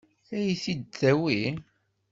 Ad 0.35 0.41
iyi-t-id-tawi? 0.43 1.41